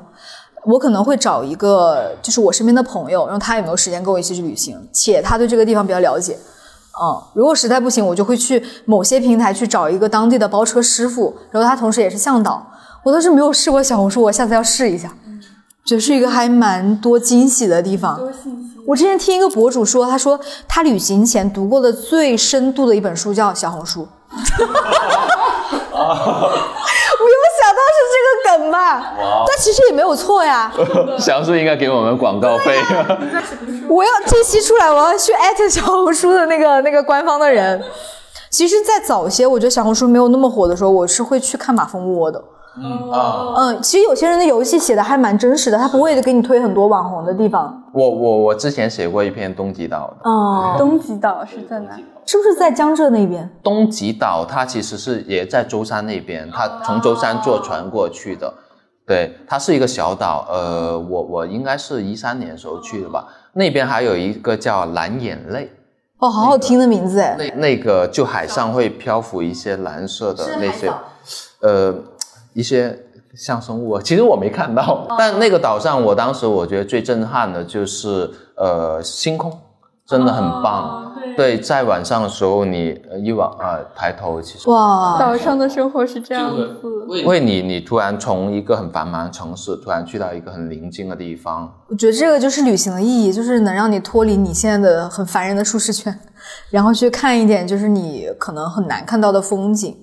[0.66, 6.38] 我可能会找一个，就是我身边的朋友，然后他有没有时间跟我一起去旅行，且他对这个地方比较了解。
[7.02, 12.66] 嗯，如果实在不行，我就会去某些平台去找一个当地的包车师傅，然后他同时也是向导。
[13.04, 15.14] 我倒是没有试过小红书，我下次要试一下，
[15.86, 18.20] 这是一个还蛮多惊喜的地方。
[18.86, 24.08] 我之前听一个博主说，他说他旅行前读过的最深度的一本书叫《小红书》。
[28.48, 29.14] 我有想到是这个梗吧，
[29.48, 30.72] 但其实也没有错呀。
[31.20, 32.78] 小红书应该给我们广告费。
[33.90, 37.84] 我要这期出来，我要去艾特小红书的那个那个官方的人。
[38.50, 42.42] 其实，在早些，我觉得小红书没有那么火的时候，我是会去看马蜂窝的。
[42.80, 47.84] 嗯啊，嗯，其实有些人的游戏写的还蛮真实的，他不会给你推很多网红的地方。
[47.94, 50.30] 我我我之前写过一篇东极岛的。
[50.30, 51.98] 哦，东极岛是在哪？
[52.26, 53.50] 是不是在江浙那边？
[53.64, 58.54] 东极岛它其实是也在舟山那边，它从舟山坐船过去的。
[59.06, 60.46] 对，它是一个小岛。
[60.52, 63.26] 呃，我我应该是一三年时候去的吧。
[63.54, 65.72] 那边还有一个叫蓝眼泪。
[66.20, 67.36] 哦，好好听的名字哎。
[67.40, 70.92] 那那个就海上会漂浮一些蓝色的那些，
[71.62, 71.96] 呃，
[72.58, 72.98] 一些
[73.36, 74.00] 像生物。
[74.02, 79.52] 其实我没看到，但那个岛上，我当时我觉得最震撼的就是呃星空。
[80.10, 86.66] 真的很棒，对，在晚上的时候，你一往啊抬头，其实哇，岛上的生活是这样子，
[87.26, 96.18] 为你，你突然从一个很繁忙的城市，突然去到一个很宁静的地方，我觉得这个就是旅行的意义，就是能让你脱离你现在的很烦人的舒适圈，
[96.70, 99.94] 然后去看一点就是你可能很难看到的风景。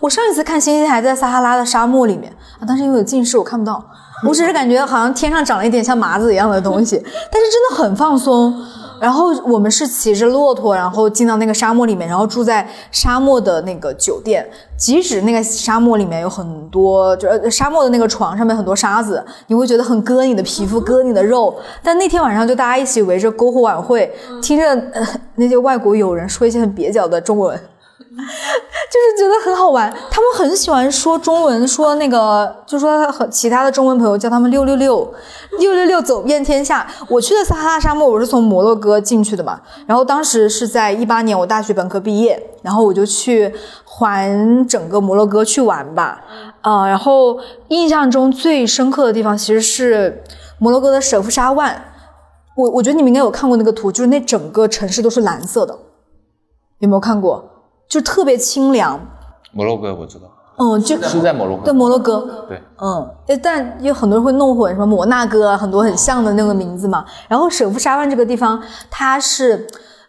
[0.00, 3.84] 我上一次看星星还在撒哈拉的沙漠里面啊，但是因为有近视，我看不到，
[4.26, 8.54] 我只是感觉好像天上长了一点像麻子一样的东西，但是真的很放松。
[9.00, 14.48] 然后我们是骑着骆驼，然后进到那个沙漠里面，然后住在沙漠的那个酒店。
[14.78, 21.54] 即使那个沙漠里面有很多，就是沙漠的那个床上面很多沙子，你会觉得很割你的皮肤，割你的肉。
[21.82, 27.60] 但那天晚上就大家一起围着篝火晚会，听着呃那些外国友人说一些很蹩脚的中文。
[28.94, 35.12] 就是觉得很好玩，他们很喜欢说中文，说那个就说和其他的中文朋友叫他们六六六，
[35.58, 36.86] 六六六走遍天下。
[37.08, 43.52] 我去的撒哈拉沙漠，我是从摩洛哥进去的嘛，然后当时是在一八年，我大学本科毕业，然后我就去
[43.84, 46.20] 环整个摩洛哥去玩吧，
[46.60, 50.22] 啊，然后印象中最深刻的地方其实是
[50.58, 51.82] 摩洛哥的舍夫沙万，
[52.56, 55.76] 我我觉得你们应该有看过那个图，就是那整个城市都是蓝色的，
[56.78, 57.50] 有没有看过？
[57.94, 59.00] 就特别清凉，
[59.52, 60.24] 摩洛哥我知道，
[60.56, 63.08] 嗯，就是在摩洛哥，对摩洛哥，对，嗯，
[63.40, 67.04] 但有很多人会弄混什么摩纳哥，很多很像的那个名字嘛。
[67.28, 69.64] 然后舍夫沙万这个地方，它是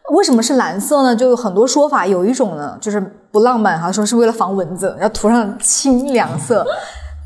[0.09, 1.15] 为什么是蓝色呢？
[1.15, 6.65] 就有很多说法，有一种呢就是不浪漫哈，说是为了防蚊子，要涂上清凉色。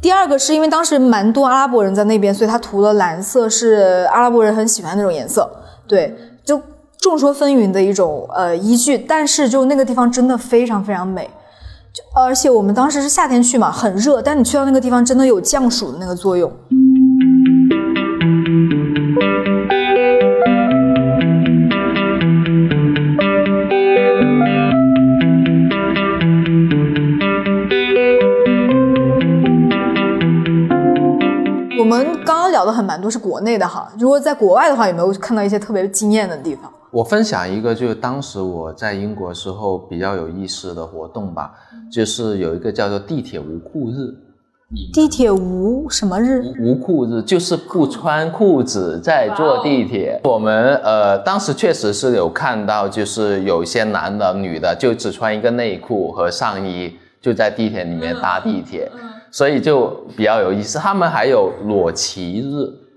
[0.01, 5.49] 第二个是因为当时蛮多阿拉伯人在那边，所以他涂了蓝色，是阿拉伯人很喜欢那种颜色，
[5.87, 6.28] 对，就。
[6.99, 11.29] 众说纷纭的一种呃依据，但是就那个地方真的非常非常美，
[11.93, 16.51] 就而且我们当时是夏天去嘛，很热，但你去到那个地方真的有降暑的那个作用。
[31.79, 36.69] 我们刚刚聊的很蛮多是国内的哈，如果在国外的话，有没有看到一些特别惊艳的地方？
[36.91, 41.51] 我分享一个，就是当时我在英国时候比较有意思的活动吧，
[41.91, 44.13] 就是有一个叫做地铁无裤日。
[44.93, 46.43] 地铁无什么日？
[46.59, 50.19] 无裤日就是不穿裤子在坐地铁。
[50.23, 58.91] 我们呃当时确实是有看到，就是有些男的、女的就只穿一个内裤和上衣就在地铁里面搭地铁，
[59.31, 60.77] 所以就比较有意思。
[60.77, 62.88] 他们还有裸骑日。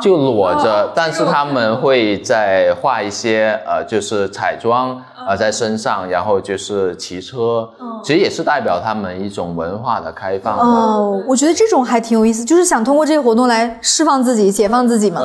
[0.00, 7.68] 就裸着，但是他们会在画一些呃，就是彩妆呃在身上，然后就是骑车，
[8.02, 10.56] 其实也是代表他们一种文化的开放。
[10.58, 15.20] 哦，我觉得这种还挺有意思，就是想通过这些活动来释放自己、解放自己嘛。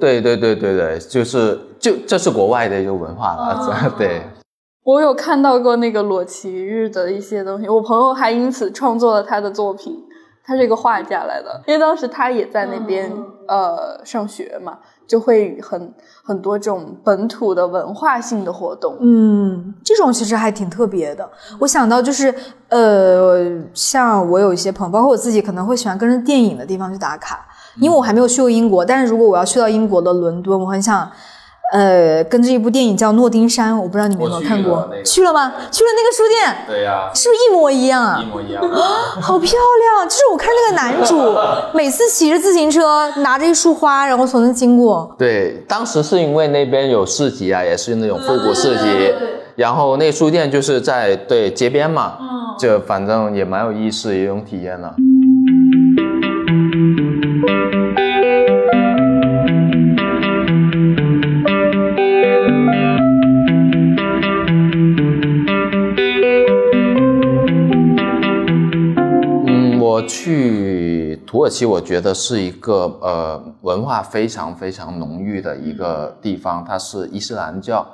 [0.00, 3.92] 对对对对对，就是就这是国外的一个文化了。
[3.98, 4.22] 对，
[4.84, 10.04] 我有看到过那个裸骑日的一些东西，我朋友还因此创作了他的作品。
[10.48, 13.12] 他是一个画家来的，因为当时他也在那边、
[13.46, 15.92] 呃上学嘛，就会很
[16.24, 18.96] 很多这种本土的文化性的活动。
[18.98, 21.28] 嗯，这种其实还挺特别的。
[21.58, 22.34] 我想到就是，
[22.70, 27.46] 呃，像我有一些朋友，包括我自己，可能会喜欢跟着电影的地方去打卡，
[27.76, 28.82] 因为我还没有去过英国。
[28.82, 31.10] 但是如果我要去到英国的伦敦，我很想，
[31.72, 34.88] 呃，跟着一部电影叫《诺丁山》，我不知道你们有没有看过？
[35.04, 35.52] 去了吗？
[35.70, 38.18] 去了那个书店，对呀、是不是一模一样啊？
[38.22, 38.62] 一模一样。
[39.20, 40.08] 好漂亮！
[40.08, 41.36] 就是我看那个男主
[41.76, 45.14] 每次骑着自行车，拿着一束花，然后从那经过。
[45.18, 49.12] 对，当时是因为那边有市集啊，也是那种复古市集，
[49.56, 52.16] 然后那书店就是在对街边嘛，
[52.58, 55.04] 就反正也蛮有意思一种体验了、嗯，
[70.08, 77.86] 去土耳其，我觉得是一个呃文化非常非常浓郁的一个地方，它是伊斯兰教，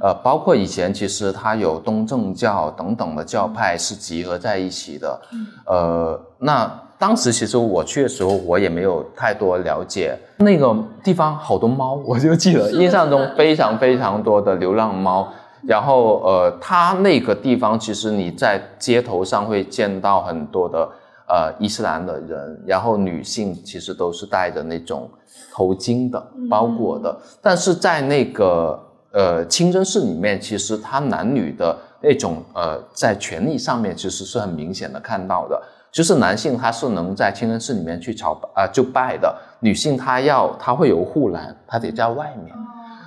[0.00, 5.20] 呃，包括以前其实它有东正教等等的教派是集合在一起的，
[5.66, 10.16] 呃，那当时其实我去的时候，我也没有太多了解。
[10.36, 15.26] 那个地方，好多猫，我就记得印象中非常非常多的流浪猫。
[15.64, 20.88] 然后呃，它那个地方其实你在街头上会见到很多的
[21.28, 25.08] 呃伊斯兰的人，然后女性其实都是戴着那种
[25.52, 28.78] 头巾的包裹的，但是在那个
[29.12, 35.62] 呃清真寺里面，其实他男女的那种呃在权利上面其实是很明显的看到的。
[35.90, 42.56] 就是男性他是能在清真寺里面去朝啊、就拜的，女性她要她会有护栏，她得在外面。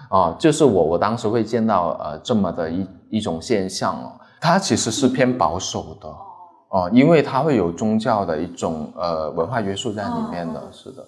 [0.08, 6.08] 啊，就是我我当时会见到呃这么的一一种现象哦，它其实是偏保守的
[6.76, 11.06] 哦、因为它会有宗教的一种呃文化约束在里面的，是的。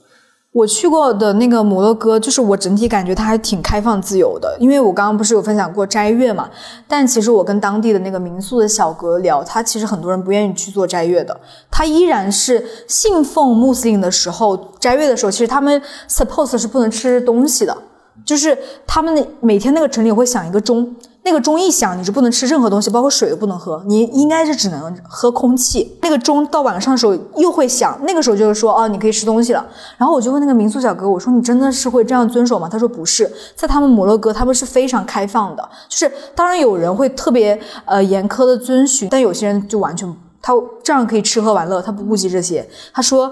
[0.53, 6.49] 我去过的那个摩洛哥，就是我整体感觉它还挺开放自由的，因为我刚刚不是有分享过斋月嘛，
[6.87, 11.37] 但其实我跟当地的那个民宿的小哥聊，他其实很多人不愿意去做斋月的，
[11.69, 17.77] 他依然是信奉穆斯林的时候，斋月的时候，其实他们 suppose 是不能吃东西的，
[18.25, 18.57] 就是
[18.87, 20.95] 他们每天那个城里会响一个钟，
[21.27, 25.97] 那个钟一响，你是不能吃任何东西，包括水都不能喝，你应该是只能喝空气。
[26.01, 29.65] 那个钟到晚上的时候又会响，那个时候就是说哦，你可以吃东西了。
[29.97, 32.69] 然后我就问那个民宿小哥，我说你真的是会这样遵守吗？
[32.69, 42.65] 他说不是，在他们摩洛哥他们是非常开放的，就是当然有人会特别呃严苛的遵循，但有些人就完全他这样可以吃喝玩乐，他不顾及这些。
[42.93, 43.29] 他说，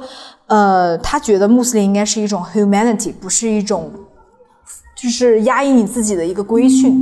[0.48, 3.90] 呃，他觉得穆斯林应该是一种 humanity，不是一种
[5.02, 7.02] 就是压抑你自己的一个规训。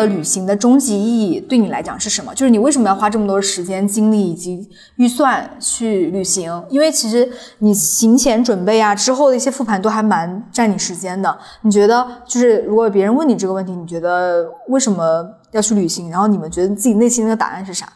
[0.00, 2.34] 得旅行的终极意义对你来讲是什么？
[2.34, 6.64] 就是你为什么要花这么多时间、精力以及预算去旅行？
[6.70, 11.38] 因为其实你行前准备啊，之后的一些复盘都还蛮占你时间的。
[11.62, 16.10] 你觉得，就是如果别人问你这个问题，你觉得为什么要去旅行？
[16.10, 17.86] 然后你们觉得自己内心的答案是啥？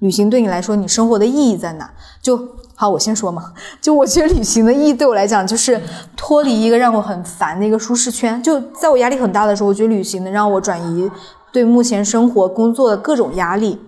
[0.00, 1.90] 旅行对你来说，你生活的意义在哪？
[2.20, 2.36] 就
[2.74, 3.52] 好，我先说嘛。
[3.80, 5.80] 就我觉得旅行的意义对我来讲，就是
[6.16, 8.42] 脱离一个让我很烦的一个舒适圈。
[8.42, 11.10] 就在我压力很大的时候，我觉得旅行能让我转移
[11.54, 13.78] 对目前生活、工作的各种压力。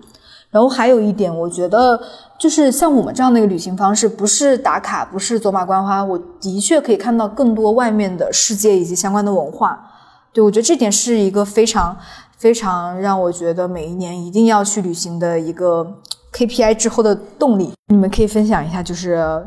[0.49, 1.99] 然后还有一点，我觉得
[2.39, 9.91] 就是像我们这样的一个旅行方式，不是打卡，不是走马观花，我的确可以看到更多外面的世界以及相关的文化。
[10.31, 11.97] 对我觉得这点是一个非常
[12.37, 15.85] 非常让我觉得每一年一定要去旅行的一个
[16.31, 17.73] KPI 之后的动力。
[17.89, 19.45] 你们可以分享一下，就是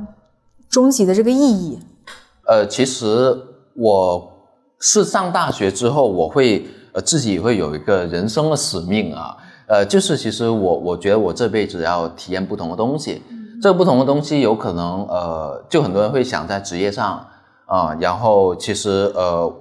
[0.68, 1.78] 终极的这个意义。
[2.46, 3.34] 呃，其实
[3.74, 4.32] 我
[4.78, 9.36] 是上大学之后，我会呃自己会有一个人生的使命啊，
[9.66, 13.22] 呃，就是其实我我觉得我这辈子要体验不同的东西，
[13.62, 17.26] 这不同的东西有可能呃，就很多人会想在职业上
[17.66, 19.53] 啊、然后其实呃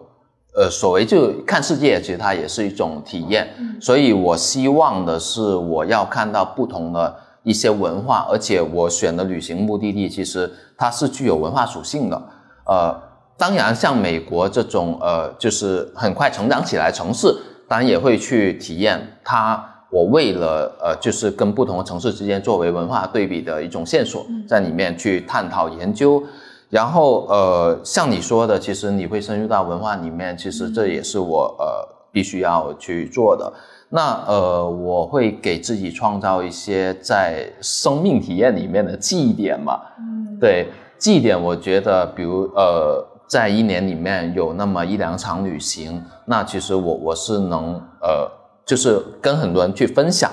[0.56, 3.48] 呃，所谓就看世界，其实它也是一种体验，
[3.80, 12.22] 所以我希望的是我要看到不同的一些文化，而且我选的旅行目的地其实它是具有文化属性的，
[12.66, 13.00] 呃，
[13.40, 17.34] 当然像美国这种呃，就是很快成长起来的城市，
[17.70, 19.66] 当然也会去体验它。
[19.92, 26.22] 我为了呃，就是跟不同的城市之间作为文化对比的一种线索，在里面去探讨研究。
[26.70, 31.66] 然后呃，像你说的，其实你会深入到文化里面，其实这也是我呃
[32.12, 33.52] 必须要去做的。
[33.90, 39.80] 那呃，我会给自己创造一些在生命体验里面的记忆点嘛。
[39.98, 40.68] 嗯，对，
[41.00, 48.30] 绩点，我觉得，比如呃，在一年里面有那么一两场旅行，那其实我我是能呃，
[48.66, 50.32] 就是跟很多人去分享。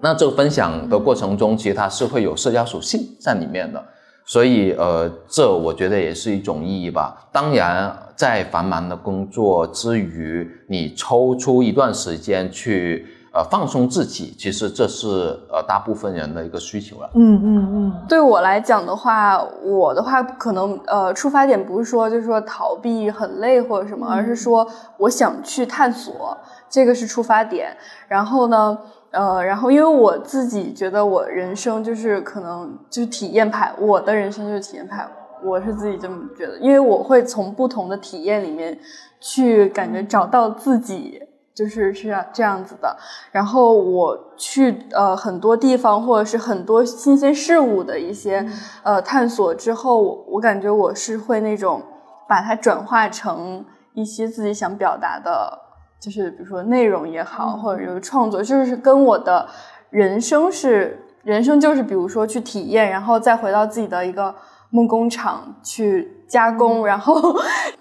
[0.00, 3.84] 那这个分享的过程中，其实它是会有社交属性在里面的，
[4.24, 7.28] 所以呃，这我觉得也是一种意义吧。
[7.32, 13.06] 当然，在繁忙的工作之余，你抽出一段时间去。
[13.34, 15.08] 呃，放松自己，其实这是
[15.50, 17.08] 呃大部分人的一个需求了。
[17.14, 24.68] 嗯嗯嗯，对我来讲的话，我的话可能呃出发点不是说就是说逃避很累或者什么，而是说
[24.98, 26.36] 我想去探索，
[26.68, 27.74] 这个是出发点。
[28.06, 28.78] 然后呢，
[29.12, 35.08] 呃，然后因为我自己觉得我人生就是可能就是体验派，我的人生就是体验派，
[35.42, 38.78] 我是自己这么觉得，因为我会从不同的体验里面
[39.20, 41.21] 去感觉找到自己。
[41.54, 42.96] 就是是这样子的，
[43.30, 48.46] 然后我去呃很多地方或者是很多新鲜事物的一些
[48.82, 51.82] 呃探索之后，我感觉我是会那种
[52.26, 55.58] 把它转化成一些自己想表达的，
[56.00, 59.46] 就是比如说内容也好，或者有创作，就是跟我的
[59.90, 64.34] 人生是人生就是比如说去体验，然后再回到自己的一个
[64.70, 66.18] 梦工厂去。
[66.32, 67.14] 加工，然后，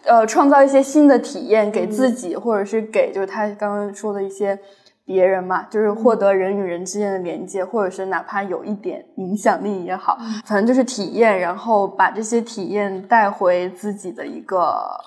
[0.04, 4.60] 呃，创造一些新的体验给自己，或者是给就是他刚刚说的一些
[5.06, 15.00] 别人嘛，就是获得人与人之间的连接，或者是哪怕有一点影响力也好，反正就是体验，然后把这些体验带回自己的一个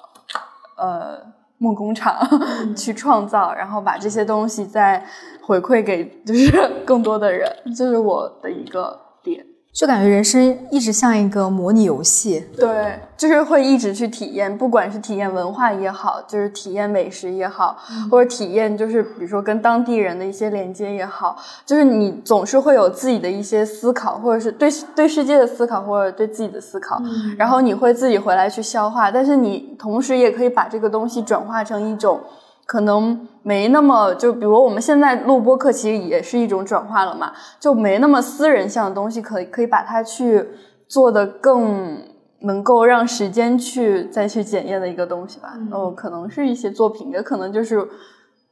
[0.79, 1.19] 呃
[1.59, 2.17] 梦工厂
[2.75, 5.05] 去创造，然后把这些东西再
[5.43, 6.51] 回馈给就是
[6.87, 9.45] 更多的人，这是我的一个点。
[9.75, 17.77] 就感觉人生一直像一个模拟游戏，对，就是会一直去体验，不管是体验文化也好，就是体验美食也好，
[18.09, 27.03] 或者体验就是比如说跟当地人的一些连接也好，就是你总是会有自己的一些思考，或者是对对世界的思考，或者对自己的思考，
[27.37, 32.21] 然后你会自己回来去消化，但是你同时也可以把这个东西转化成一种。
[32.67, 40.49] 可能没那么就，比如我们现在录播课，其实也是一种转化了嘛，就没那么私人向的东西，可以可以把它去
[40.89, 41.99] 做的更
[42.41, 45.55] 能够让时间去再去检验的一个东西吧。
[45.71, 47.87] 哦，可能是一些作品，也可能就是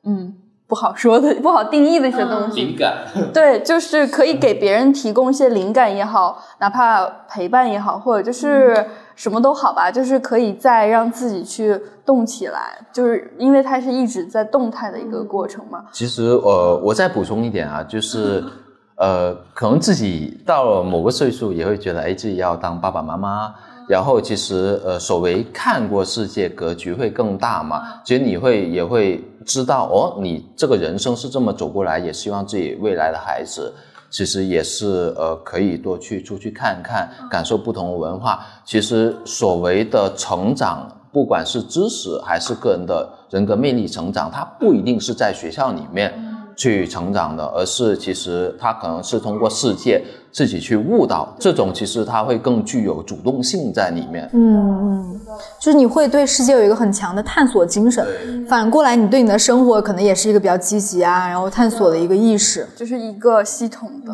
[0.04, 0.34] 嗯
[0.66, 2.62] 不好说的、 不好定义的一些东西。
[2.64, 3.04] 灵感。
[3.32, 8.86] 对，就是可以给别人提供一些灵感也好，哪怕陪伴也好，或者就是。
[9.14, 15.84] 什么都好吧，就是可以再让自己去动起来，就是因为它是一直在动态的一个过程嘛。
[15.92, 18.42] 其实，呃，我再补充一点啊，就是，
[18.96, 23.54] 呃，可能自己到了某个岁数，也会觉得，哎，自己要当爸爸妈妈。
[23.88, 27.82] 然后，其实，呃，所谓看过世界，格局会更大嘛。
[28.04, 33.72] 其实你会也会知道，哦，你这个人生是这么走过来，也希望自己未来的孩子。
[34.10, 38.46] 其实也是呃，可以多去出去看看，感受不同的文化。
[38.62, 46.12] 其实所谓的成长，不管是知识还是个人的人格魅力成长，它不一定是在学校里面
[46.56, 51.34] 去成长的，而是其实他可能是通过世界自己去悟到。
[51.38, 54.28] 这种其实他会更具有主动性在里面。
[54.32, 55.20] 嗯嗯，
[55.60, 58.46] 就是你会对世界有一个很强的探索精神。
[58.48, 64.12] 反过来，你对你的生活可能也是一个比较积极啊，然后探索的一个意识，就是一个系统的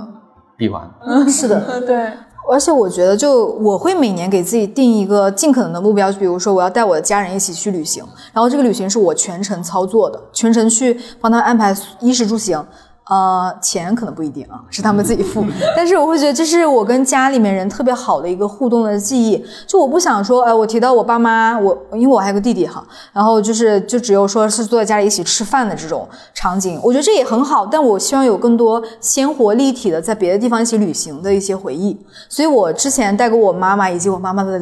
[0.57, 0.89] 闭环。
[1.05, 2.11] 嗯， 是的， 对。
[2.51, 12.64] 而且我觉得，就我会每年给自己定一个尽可能的目标，比如说我要带我的家人一起去旅行，然后这个旅行是我全程操作的，全程去帮他安排衣食住行。
[13.11, 15.43] 呃，钱可能不一定啊，是他们自己付。
[15.75, 19.43] 但是我会觉得这是我跟家里面人特别好的一个互动的记忆。
[19.67, 27.65] 就我不想说，哎，我提到我爸妈，我因为我还有个弟弟哈，然后就是就只有说是坐在家里一起吃饭的这种场景，我觉得这也很好。
[27.65, 31.99] 但我希望有更多鲜活立体的，在别的地方一起旅行的一些回忆。
[32.29, 34.61] 所以我之前带过我妈妈以及我妈妈的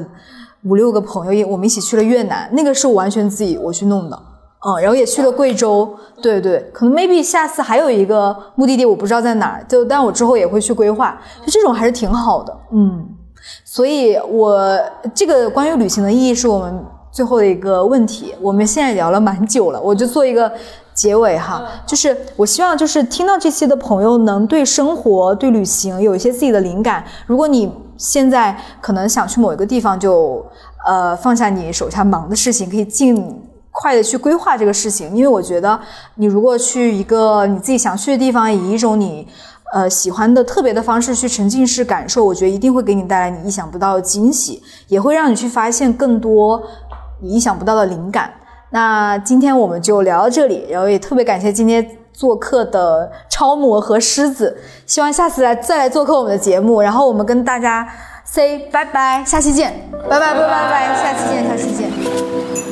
[0.63, 4.17] 五六个朋友，我们一起去了越南，那个是我完全自己我去弄的。
[4.67, 5.89] 嗯，然后也去了贵州，
[6.21, 13.07] 对对，可能 maybe 下次还有一个目的地，我不知道在哪儿，就但我之后也会去规划，就这种还是挺好的，嗯，
[13.65, 14.77] 所以我
[15.15, 20.51] 这个关于旅行的意义是我们最后的一个问题，我们现在聊了蛮久了，我就做一个
[20.93, 30.45] 结尾哈，就是我希望就是听到这些的朋友能对生活、对旅行有一些自己的灵感，如果你现在可能想去某一个地方，就
[30.85, 33.41] 呃放下你手下忙的事情，可以进。
[33.79, 35.79] 快的去规划这个事情，因为我觉得
[36.15, 39.29] 你如果去一个你自己想去的地方，以一种你
[39.75, 46.63] 呃喜欢的特别的方式去沉浸式感受，我觉得一定会给你带来你意想不到的惊喜，也会让你去发现更多
[47.21, 48.33] 你意想不到的灵感。
[48.71, 54.57] 那今天我们就聊到这里，然后也特别感谢今天做客的超模和狮子，
[54.87, 57.87] 希望下次来再来做客我们的节目，然后我们跟大家。
[58.29, 59.73] say 拜拜，下期见，
[60.11, 62.66] 拜拜拜拜拜，下期见，下期见。